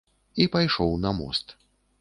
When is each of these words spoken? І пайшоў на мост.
І 0.45 0.47
пайшоў 0.55 0.97
на 1.05 1.15
мост. 1.21 1.57